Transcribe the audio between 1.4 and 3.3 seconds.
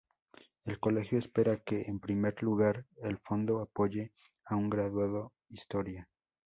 que, en primer lugar, el